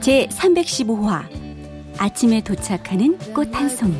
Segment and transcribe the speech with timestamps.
[0.00, 1.22] 제 315화
[1.98, 3.94] 아침에 도착하는 꽃 한 송이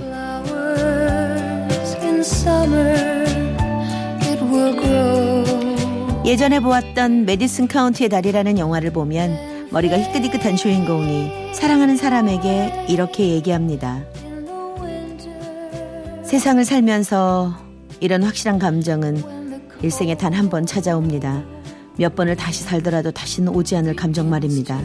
[6.25, 14.03] 예전에 보았던 메디슨 카운티의 달이라는 영화를 보면 머리가 희끗희끗한 주인공이 사랑하는 사람에게 이렇게 얘기합니다.
[16.25, 17.55] 세상을 살면서
[18.01, 19.23] 이런 확실한 감정은
[19.83, 21.43] 일생에 단 한 번 찾아옵니다.
[21.97, 24.81] 몇 번을 다시 살더라도 다시는 오지 않을 감정 말입니다.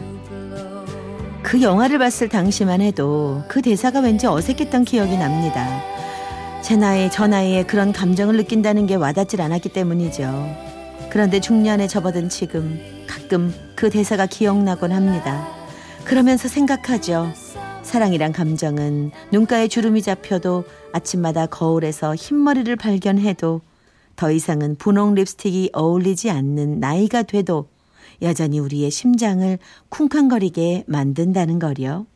[1.46, 5.80] 그 영화를 봤을 당시만 해도 그 대사가 왠지 어색했던 기억이 납니다.
[6.60, 10.26] 제 나이, 저 나이에 그런 감정을 느낀다는 게 와닿질 않았기 때문이죠.
[11.08, 15.46] 그런데 중년에 접어든 지금 가끔 그 대사가 기억나곤 합니다.
[16.04, 17.32] 그러면서 생각하죠.
[17.82, 23.60] 사랑이란 감정은 눈가에 주름이 잡혀도 아침마다 거울에서 흰머리를 발견해도
[24.16, 27.68] 더 이상은 분홍 립스틱이 어울리지 않는 나이가 돼도
[28.22, 32.06] 여전히 우리의 심장을 쿵쾅거리게 만든다는 거요.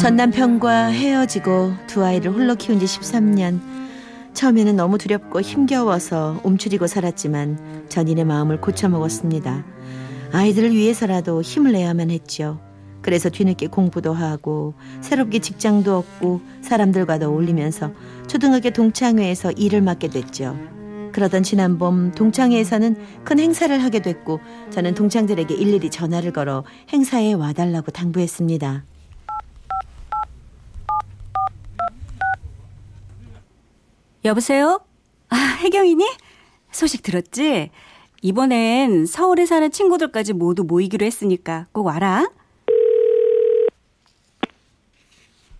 [0.00, 3.60] 전 남편과 헤어지고 두 아이를 홀로 키운 지 13년.
[4.34, 9.64] 처음에는 너무 두렵고 힘겨워서 움츠리고 살았지만 전인의 마음을 고쳐먹었습니다.
[10.32, 12.58] 아이들을 위해서라도 힘을 내야만 했죠.
[13.02, 17.92] 그래서 뒤늦게 공부도 하고 새롭게 직장도 얻고 사람들과도 어울리면서
[18.28, 20.56] 초등학교 동창회에서 일을 맡게 됐죠.
[21.12, 24.40] 그러던 지난 봄 동창회에서는 큰 행사를 하게 됐고
[24.70, 28.84] 저는 동창들에게 일일이 전화를 걸어 행사에 와달라고 당부했습니다.
[34.24, 34.80] 여보세요?
[35.28, 36.06] 아, 혜경이니?
[36.70, 37.70] 소식 들었지?
[38.22, 42.30] 이번엔 서울에 사는 친구들까지 모두 모이기로 했으니까 꼭 와라.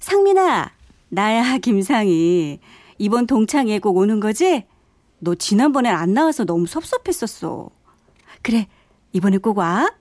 [0.03, 0.73] 상민아,
[1.11, 2.59] 나야 김상희.
[2.99, 4.65] 이번 동창회 꼭 오는 거지?
[5.21, 7.71] 너 지난번엔 안 나와서 너무 섭섭했었어.
[8.43, 8.67] 그래,
[9.13, 9.93] 이번에 꼭 와.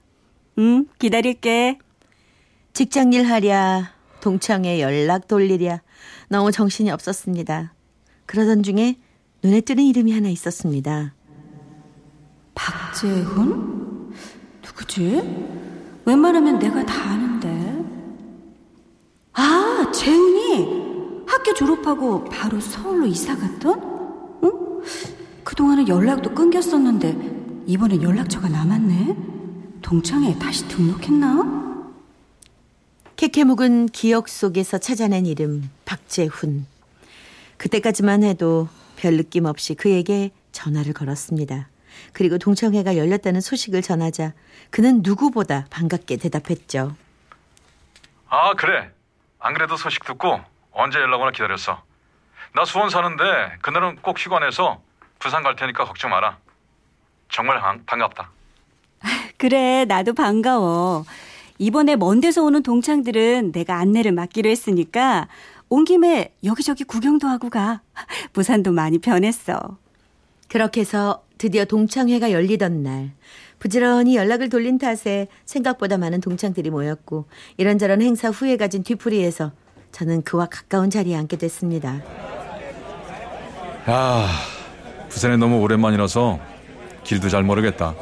[0.58, 1.78] 응, 기다릴게.
[2.74, 5.82] 직장 일 하랴, 동창회 연락 돌리랴.
[6.30, 7.74] 너무 정신이 없었습니다.
[8.26, 8.96] 그러던 중에
[9.44, 11.14] 눈에 띄는 이름이 하나 있었습니다.
[12.56, 14.14] 박재훈?
[14.66, 15.22] 누구지?
[16.06, 17.51] 웬만하면 내가 다 아는데.
[20.02, 24.40] 아, 재훈이 학교 졸업하고 바로 서울로 이사 갔던?
[24.44, 24.82] 응?
[25.44, 29.16] 그동안은 연락도 끊겼었는데 이번엔 연락처가 남았네.
[29.84, 31.92] 동창회에 다시 등록했나?
[33.16, 36.66] 캐캐묵은 기억 속에서 찾아낸 이름 박재훈.
[37.58, 41.70] 그때까지만 해도 별 느낌 없이 그에게 전화를 걸었습니다.
[42.14, 44.34] 그리고 동창회가 열렸다는 소식을 전하자
[44.72, 46.96] 그는 누구보다 반갑게 대답했죠.
[48.30, 48.92] 아 그래
[49.42, 50.40] 안 그래도 소식 듣고
[50.72, 51.82] 언제 연락 오나 기다렸어
[52.54, 53.24] 나 수원 사는데
[53.62, 54.82] 그날은 꼭 휴관해서
[55.20, 56.38] 부산 갈 테니까 걱정 마라
[57.30, 58.30] 정말 반, 반갑다
[59.38, 61.06] 그래, 나도 반가워.
[61.58, 65.28] 이번에 먼 데서 오는 동창들은 내가 안내를 맡기로 했으니까
[65.70, 67.82] 온 김에 여기저기 구경도 하고 가.
[68.34, 69.78] 부산도 많이 변했어.
[70.48, 73.14] 그렇게 해서 드디어 동창회가 열리던 날.
[73.58, 77.26] 부지런히 연락을 돌린 탓에 생각보다 많은 동창들이 모였고
[77.58, 79.52] 이런저런 행사 후에 가진 뒤풀이에서
[79.92, 82.00] 저는 그와 가까운 자리에 앉게 됐습니다.
[83.90, 84.28] 야
[85.10, 86.40] 부산에 너무 오랜만이라서
[87.06, 87.96] 길도 잘 모르겠다.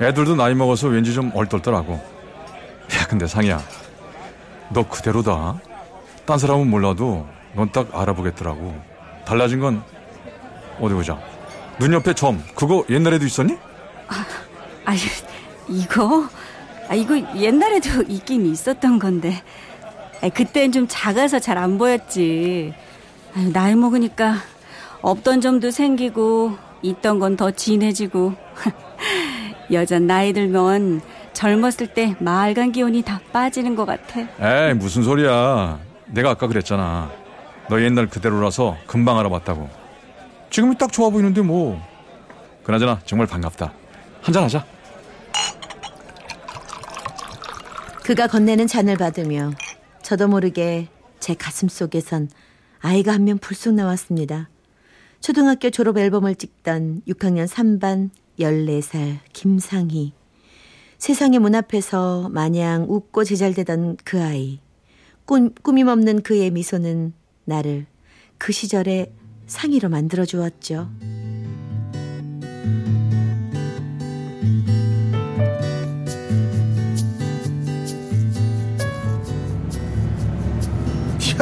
[0.00, 1.92] 애들도 나이 먹어서 왠지 좀 얼떨더라고.
[1.92, 3.62] 야 근데 상이야
[4.70, 5.60] 너 그대로다.
[6.24, 8.74] 딴 사람은 몰라도 넌 딱 알아보겠더라고.
[9.24, 9.84] 달라진 건
[10.80, 11.16] 어디 보자
[11.80, 13.56] 눈 옆에 점 그거 옛날에도 있었니?
[14.84, 14.94] 아,
[15.68, 16.28] 이거?
[16.88, 19.42] 아, 이거 옛날에도 있긴 있었던 건데.
[20.22, 22.74] 아, 그땐 좀 작아서 잘 안 보였지.
[23.34, 24.36] 아, 나이 먹으니까
[25.02, 28.34] 없던 점도 생기고, 있던 건 더 진해지고.
[29.72, 31.00] 여자 나이 들면
[31.32, 34.20] 젊었을 때 마을간 기운이 다 빠지는 것 같아.
[34.20, 37.08] 에이 무슨 소리야 내가 아까 그랬잖아
[37.68, 39.70] 너 옛날 그대로라서 금방 알아봤다고
[40.50, 41.80] 지금이 딱 좋아 보이는데 뭐
[42.64, 43.72] 그나저나 정말 반갑다
[44.22, 44.64] 한잔하자
[48.04, 49.52] 그가 건네는 잔을 받으며
[50.02, 50.88] 저도 모르게
[51.20, 52.28] 제 가슴 속에선
[52.80, 54.48] 아이가 한 명 불쑥 나왔습니다.
[55.20, 58.08] 초등학교 졸업 앨범을 찍던 6학년 3반
[58.38, 60.14] 14살 김상희.
[60.96, 64.60] 세상의 문 앞에서 마냥 웃고 제잘되던 그 아이.
[65.26, 67.12] 꿈, 꾸밈 없는 그의 미소는
[67.44, 67.86] 나를
[68.38, 69.12] 그 시절의
[69.50, 70.88] 상의로 만들어 주었죠.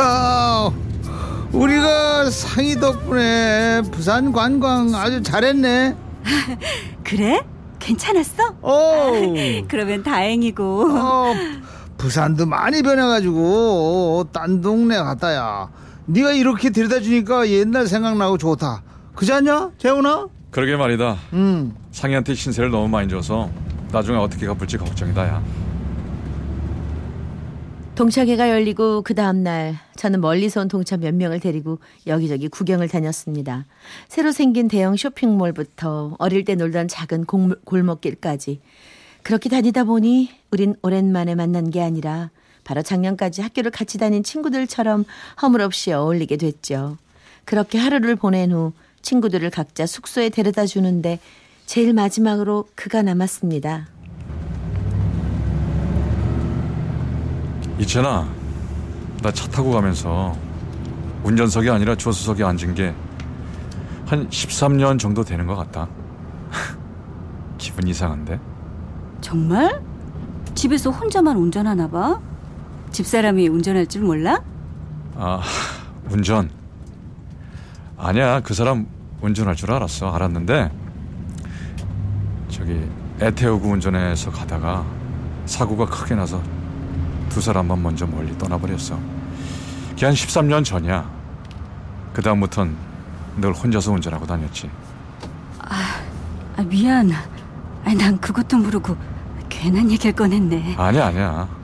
[0.00, 0.72] 야,
[1.52, 5.94] 우리가 상희 덕분에 부산 관광 아주 잘했네.
[7.04, 7.44] 그래?
[7.78, 8.56] 괜찮았어?
[8.62, 9.34] 오,
[9.68, 10.88] 그러면 다행이고.
[10.98, 11.34] 어,
[11.98, 15.68] 부산도 많이 변해가지고 딴 동네 갔다야.
[16.10, 18.82] 네가 이렇게 데려다 주니까 옛날 생각나고 좋다.
[19.14, 20.28] 그지 않냐, 재훈아?
[20.50, 21.16] 그러게 말이다.
[21.34, 21.74] 응.
[21.90, 23.50] 상희한테 신세를 너무 많이 줘서
[23.92, 25.42] 나중에 어떻게 갚을지 걱정이다, 야.
[27.94, 33.66] 동창회가 열리고 그 다음날 저는 멀리서 온 동창 몇 명을 데리고 여기저기 구경을 다녔습니다.
[34.08, 38.60] 새로 생긴 대형 쇼핑몰부터 어릴 때 놀던 작은 공- 골목길까지
[39.24, 42.30] 그렇게 다니다 보니 우린 오랜만에 만난 게 아니라
[42.68, 45.06] 바로 작년까지 학교를 같이 다닌 친구들처럼
[45.40, 46.98] 허물없이 어울리게 됐죠.
[47.46, 51.18] 그렇게 하루를 보낸 후 친구들을 각자 숙소에 데려다 주는데
[51.64, 53.86] 제일 마지막으로 그가 남았습니다.
[57.78, 58.28] 이천아,
[59.22, 60.36] 나차 타고 가면서
[61.24, 62.94] 운전석이 아니라 조수석에 앉은 게
[64.08, 65.86] 한 13년 정도 되는 것 같다.
[67.58, 68.40] 기분 이상한데?
[69.20, 69.82] 정말?
[70.54, 72.18] 집에서 혼자만 운전하나 봐?
[72.90, 74.42] 집사람이 운전할 줄 몰라?
[75.14, 75.40] 아,
[76.10, 76.50] 운전.
[77.96, 78.86] 아니야, 그 사람
[79.20, 80.12] 운전할 줄 알았어.
[80.12, 80.70] 알았는데,
[82.48, 82.88] 저기,
[83.20, 84.84] 애 태우고 운전해서 가다가
[85.46, 86.40] 사고가 크게 나서
[87.28, 88.98] 두 사람만 먼저 멀리 떠나버렸어.
[89.90, 91.10] 그게 한 13년 전이야.
[92.12, 92.76] 그다음부턴
[93.38, 94.70] 늘 혼자서 운전하고 다녔지.
[95.60, 97.10] 아, 미안.
[97.84, 98.96] 아니, 난 그것도 모르고
[99.48, 100.76] 괜한 얘기를 꺼냈네.
[100.76, 101.57] 아니야, 아니야.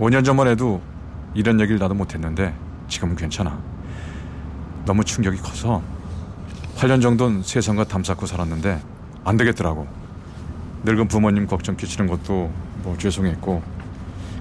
[0.00, 0.80] 5년 전만 해도
[1.34, 2.54] 이런 얘기를 나도 못했는데
[2.88, 3.58] 지금은 괜찮아.
[4.86, 5.82] 너무 충격이 커서
[6.76, 8.80] 8년 정도는 세상과 담쌓고 살았는데
[9.24, 9.86] 안 되겠더라고.
[10.84, 12.50] 늙은 부모님 걱정 끼치는 것도
[12.82, 13.62] 뭐 죄송했고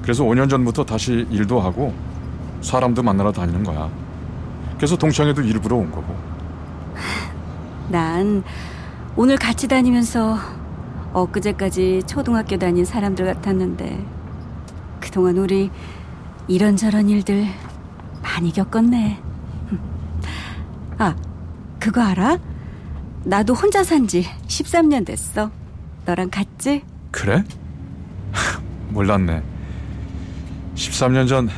[0.01, 1.93] 그래서 5년 전부터 다시 일도 하고
[2.61, 3.89] 사람도 만나러 다니는 거야.
[4.77, 6.15] 그래서 동창회도 일부러 온 거고.
[7.89, 8.43] 난
[9.17, 10.37] 오늘 같이 다니면서
[11.11, 14.18] 엊그제까지 초등학교 다닌 사람들 같았는데
[14.99, 15.69] 그동안 우리
[16.47, 17.45] 이런저런 일들
[18.21, 19.21] 많이 겪었네.
[20.97, 21.15] 아,
[21.79, 22.37] 그거 알아?
[23.23, 25.51] 나도 혼자 산 지 13년 됐어.
[26.05, 26.83] 너랑 같지?
[27.11, 27.43] 그래?
[28.89, 29.41] 몰랐네.
[30.75, 31.49] 13년 전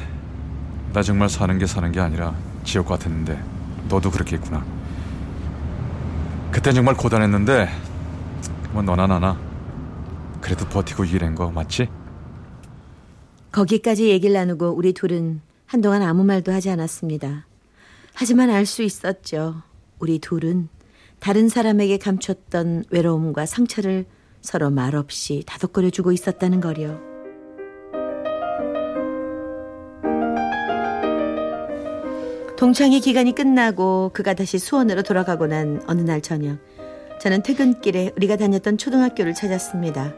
[0.93, 2.33] 나 정말 사는 게 사는 게 아니라
[2.65, 3.41] 지옥 같았는데
[3.87, 4.61] 너도 그렇게 했구나.
[6.51, 7.69] 그땐 정말 고단했는데
[8.73, 9.37] 뭐 너나 나나
[10.41, 11.87] 그래도 버티고 일한 거 맞지?
[13.51, 17.45] 거기까지 얘기를 나누고 우리 둘은 한동안 아무 말도 하지 않았습니다.
[18.13, 19.61] 하지만 알 수 있었죠.
[19.99, 20.69] 우리 둘은
[21.19, 24.05] 다른 사람에게 감췄던 외로움과 상처를
[24.41, 26.97] 서로 말없이 다독거려 주고 있었다는 거려.
[32.57, 36.59] 동창회 기간이 끝나고 그가 다시 수원으로 돌아가고 난 어느 날 저녁
[37.19, 40.13] 저는 퇴근길에 우리가 다녔던 초등학교를 찾았습니다.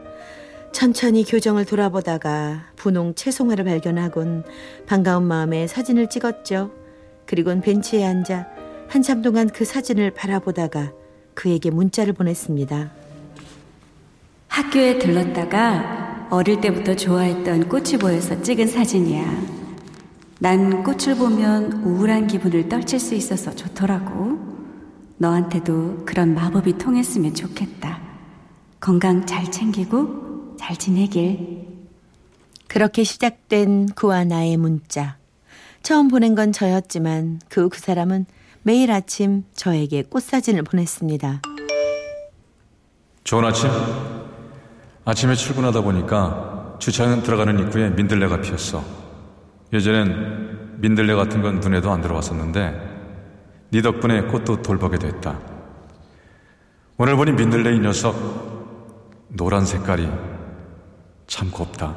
[0.74, 4.42] 천천히 교정을 돌아보다가 분홍 채송화를 발견하곤
[4.86, 6.72] 반가운 마음에 사진을 찍었죠.
[7.26, 8.48] 그리곤 벤치에 앉아
[8.88, 10.92] 한참 동안 그 사진을 바라보다가
[11.32, 12.90] 그에게 문자를 보냈습니다.
[14.48, 19.24] 학교에 들렀다가 어릴 때부터 좋아했던 꽃이 보여서 찍은 사진이야.
[20.40, 24.38] 난 꽃을 보면 우울한 기분을 떨칠 수 있어서 좋더라고.
[25.18, 28.00] 너한테도 그런 마법이 통했으면 좋겠다.
[28.80, 30.24] 건강 잘 챙기고
[30.66, 31.66] 잘 지내길.
[32.68, 35.18] 그렇게 시작된 그와 나의 문자.
[35.82, 38.24] 처음 보낸 건 저였지만 그후그 사람은
[38.62, 41.42] 매일 아침 저에게 꽃사진을 보냈습니다.
[43.24, 43.68] 좋은 아침.
[45.04, 48.82] 아침에 출근하다 보니까 주차장 들어가는 입구에 민들레가 피었어.
[49.70, 55.38] 예전엔 민들레 같은 건 눈에도 안 들어왔었는데 네 덕분에 꽃도 돌보게 됐다.
[56.96, 58.16] 오늘 보니 민들레 이 녀석
[59.28, 60.33] 노란 색깔이
[61.26, 61.96] 참 곱다.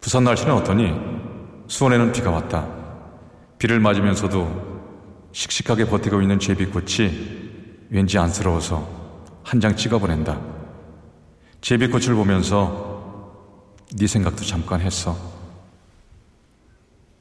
[0.00, 0.92] 부산 날씨는 어떠니?
[1.68, 2.66] 수원에는 비가 왔다.
[3.58, 4.70] 비를 맞으면서도
[5.32, 8.98] 씩씩하게 버티고 있는 제비꽃이 왠지 안쓰러워서
[9.42, 10.40] 한 장 찍어보낸다.
[11.60, 15.16] 제비꽃을 보면서 네 생각도 잠깐 했어.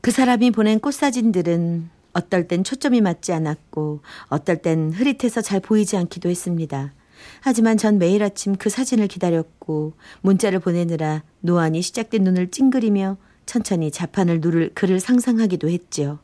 [0.02, 6.30] 그 사람이 보낸 꽃사진들은 어떨 땐 초점이 맞지 않았고 어떨 땐 흐릿해서 잘 보이지 않기도
[6.30, 6.94] 했습니다.
[7.42, 14.42] 하지만 전 매일 아침 그 사진을 기다렸고 문자를 보내느라 노안이 시작된 눈을 찡그리며 천천히 자판을
[14.42, 16.20] 누를 글을 상상하기도 했지요.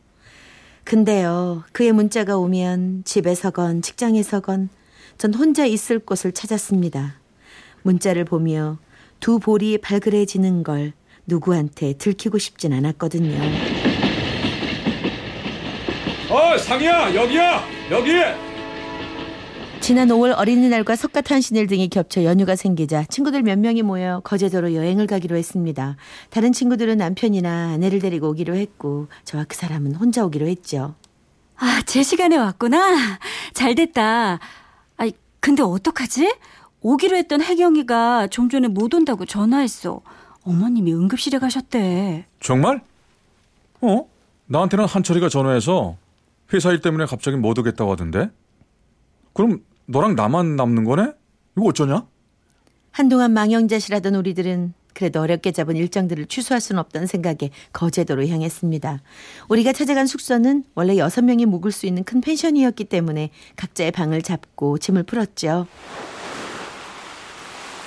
[0.84, 4.70] 근데요, 그의 문자가 오면 집에서건 직장에서건
[5.18, 7.16] 전 혼자 있을 곳을 찾았습니다.
[7.82, 8.78] 문자를 보며
[9.20, 10.94] 두 볼이 발그레지는 걸
[11.26, 13.36] 누구한테 들키고 싶진 않았거든요.
[16.30, 18.45] 어, 상이야, 여기야, 여기!
[19.86, 25.36] 지난 5월 어린이날과 석가탄신일 등이 겹쳐 연휴가 생기자 친구들 몇 명이 모여 거제도로 여행을 가기로
[25.36, 25.96] 했습니다.
[26.32, 30.96] 다른 친구들은 남편이나 아내를 데리고 오기로 했고 저와 그 사람은 혼자 오기로 했죠.
[31.58, 33.20] 아, 제 시간에 왔구나.
[33.54, 34.40] 잘 됐다.
[34.98, 36.34] 아이, 근데 어떡하지?
[36.82, 40.02] 오기로 했던 혜경이가 좀 전에 못 온다고 전화했어.
[40.46, 42.26] 어머님이 응급실에 가셨대.
[42.40, 42.82] 정말?
[43.82, 44.08] 어?
[44.48, 45.96] 나한테는 한철이가 전화해서
[46.54, 48.32] 회사 일 때문에 갑자기 못 오겠다고 하던데?
[49.34, 51.14] 그럼 너랑 나만 남는 거네?
[51.58, 52.06] 이거 어쩌냐?
[52.92, 59.02] 한동안 망연자실하던 우리들은 그래도 어렵게 잡은 일정들을 취소할 수는 없다는 생각에 거제도로 향했습니다.
[59.50, 64.78] 우리가 찾아간 숙소는 원래 여섯 명이 묵을 수 있는 큰 펜션이었기 때문에 각자의 방을 잡고
[64.78, 65.68] 짐을 풀었죠.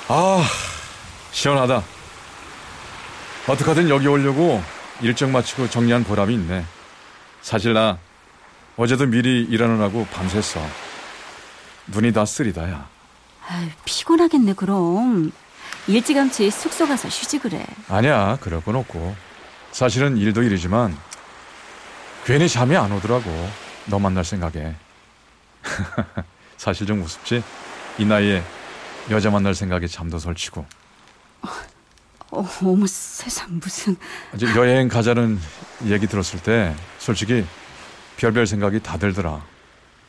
[0.09, 0.45] 아,
[1.33, 1.83] 시원하다.
[3.49, 4.61] 어떡하든 여기 오려고
[5.01, 6.65] 일정 마치고 정리한 보람이 있네.
[7.41, 7.99] 사실 나
[8.77, 10.88] 어제도 미리 일하느라고 밤샜어.
[11.89, 12.89] 눈이 다 쓰리다, 야.
[13.49, 15.33] 아유, 피곤하겠네, 그럼.
[15.87, 17.65] 일찌감치 숙소 가서 쉬지 그래.
[17.89, 19.17] 아니야, 그럴 건 없고.
[19.73, 20.97] 사실은 일도 일이지만
[22.25, 23.31] 괜히 잠이 안 오더라고.
[23.87, 24.75] 너 만날 생각에.
[26.59, 27.43] 사실 좀 우습지?
[27.99, 28.43] 이 나이에
[29.11, 30.67] 여자 만날 생각에 잠도 설치고.
[32.31, 33.97] 어, 어머 세상 무슨
[34.55, 35.41] 여행 가자는
[35.87, 37.47] 얘기 들었을 때 솔직히
[38.19, 39.43] 별별 생각이 다 들더라.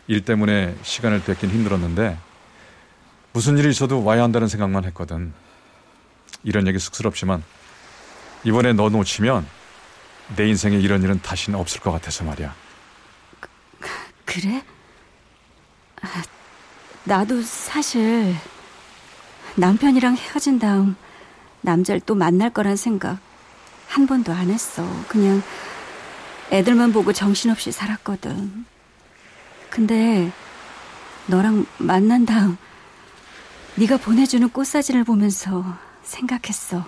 [0.09, 2.17] 일 때문에 시간을 뺏긴 힘들었는데
[3.31, 5.31] 무슨 일이 있어도 와야 한다는 생각만 했거든.
[6.43, 7.43] 이런 얘기 쑥스럽지만
[8.43, 9.45] 이번에 너 놓치면
[10.35, 12.55] 내 인생에 이런 일은 다시는 없을 것 같아서 말이야.
[14.25, 14.63] 그래?
[16.01, 16.23] 아,
[17.03, 18.35] 나도 사실
[19.57, 20.95] 남편이랑 헤어진 다음
[21.61, 23.19] 남자를 또 만날 거란 생각
[23.87, 24.83] 한 번도 안 했어.
[25.07, 25.43] 그냥
[26.51, 28.65] 애들만 보고 정신없이 살았거든.
[29.69, 30.31] 근데
[31.27, 32.57] 너랑 만난 다음
[33.75, 35.63] 네가 보내주는 꽃사진을 보면서
[36.03, 36.85] 생각했어.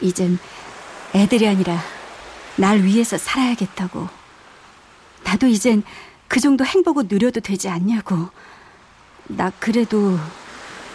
[0.00, 0.38] 이젠
[1.14, 1.78] 애들이 아니라
[2.56, 4.08] 날 위해서 살아야겠다고.
[5.22, 5.82] 나도 이젠
[6.28, 8.28] 그 정도 행복을 누려도 되지 않냐고.
[9.26, 10.18] 나 그래도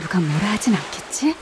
[0.02, 1.36] 누가 뭐라 하진 않겠지?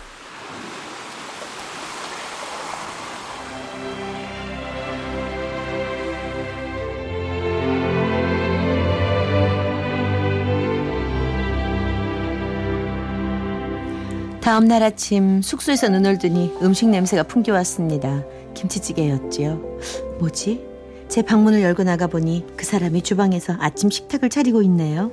[14.47, 18.23] 다음 날 아침 숙소에서 눈을 뜨니 음식 냄새가 풍겨왔습니다.
[18.53, 19.55] 김치찌개였지요.
[20.19, 20.65] 뭐지?
[21.09, 25.11] 제 방문을 열고 나가보니 그 사람이 주방에서 아침 식탁을 차리고 있네요.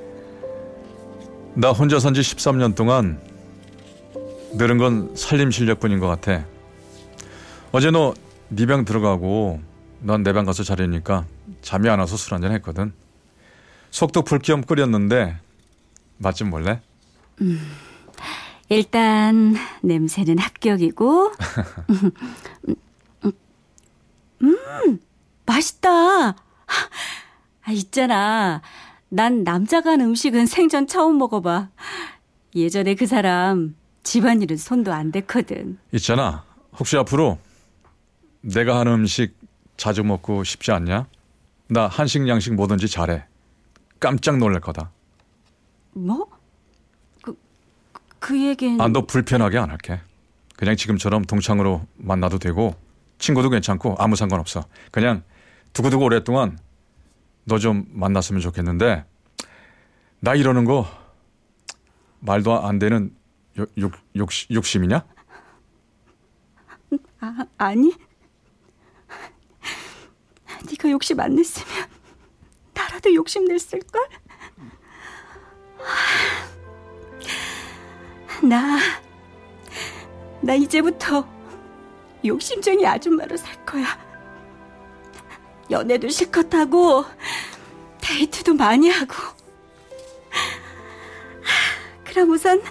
[1.55, 3.19] 나 혼자 산 지 13년 동안
[4.53, 6.45] 늘은 건 살림 실력뿐인 것 같아.
[7.73, 8.15] 어제 너
[8.51, 9.59] 네 방 들어가고
[9.99, 11.27] 넌 내 방 가서 자려니까
[11.61, 12.93] 잠이 안 와서 술 한잔 했거든.
[13.91, 15.35] 속도 불기염 끓였는데
[16.19, 16.81] 맛 좀 볼래?
[18.75, 21.33] 일단 냄새는 합격이고
[24.43, 24.99] 음
[25.47, 25.91] 맛있다
[26.31, 28.61] 아 있잖아
[29.09, 31.69] 난 남자가 한 음식은 생전 처음 먹어봐
[32.57, 36.45] 예전에 그 사람 집안일은 손도 안 댔거든 있잖아.
[36.79, 37.39] 혹시 앞으로
[38.43, 39.37] 내가 하는 음식
[39.77, 41.07] 자주 먹고 싶지 않냐?
[41.69, 43.25] 나 한식 양식 뭐든지 잘해.
[43.99, 44.91] 깜짝 놀랄 거다.
[45.93, 46.29] 뭐?
[48.25, 50.01] 그, 그 얘기는 아, 너 불편하게 안 할게.
[50.57, 52.75] 그냥 지금처럼 동창으로 만나도 되고
[53.19, 54.65] 친구도 괜찮고 아무 상관없어.
[54.91, 55.23] 그냥
[55.75, 56.59] 두고두고 오랫동안
[57.45, 59.05] 너 좀 만났으면 좋겠는데
[60.21, 60.87] 나 이러는 거
[62.21, 63.15] 말도 안 되는
[63.59, 65.05] 욕, 욕, 욕, 욕심이냐?
[67.21, 67.93] 아, 아니
[70.71, 71.69] 네가 욕심 안 냈으면
[72.73, 74.09] 나라도 욕심 냈을 걸?
[78.45, 78.79] 나,
[80.41, 81.27] 나 이제부터
[82.25, 83.87] 욕심쟁이 아줌마로 살 거야.
[85.71, 87.05] 연애도 실컷 하고,
[88.01, 89.15] 데이트도 많이 하고.
[92.05, 92.63] 그럼 우선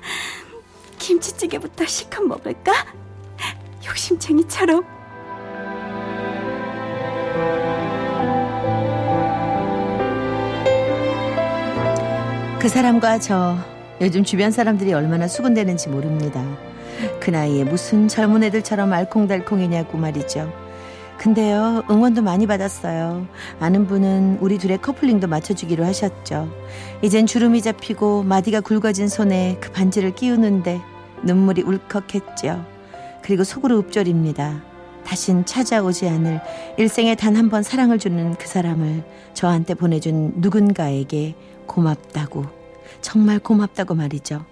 [1.00, 2.72] 김치찌개부터 실컷 먹을까?
[3.86, 4.86] 욕심쟁이처럼.
[12.60, 13.58] 그 사람과 저
[14.03, 16.43] 요즘 주변 사람들이 얼마나 수군대는지 모릅니다.
[17.22, 20.51] 그 나이에 무슨 젊은 애들처럼 알콩달콩이냐고 말이죠.
[21.17, 23.25] 근데요, 응원도 많이 받았어요.
[23.62, 26.50] 아는 분은 우리 둘의 커플링도 맞춰주기로 하셨죠.
[27.01, 30.81] 이젠 주름이 잡히고 마디가 굵어진 손에 그 반지를 끼우는데
[31.24, 32.65] 눈물이 울컥했죠.
[33.22, 34.62] 그리고 속으로 읊조립니다.
[35.05, 36.41] 다신 찾아오지 않을
[36.77, 41.36] 일생에 단 한 번 사랑을 주는 그 사람을 저한테 보내준 누군가에게
[41.67, 42.62] 고맙다고.
[43.03, 44.43] 정말 고맙다고 말이죠.